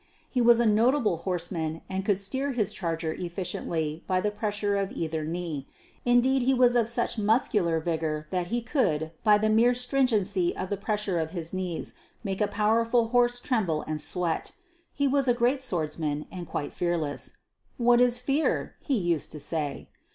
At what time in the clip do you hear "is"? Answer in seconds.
18.01-18.17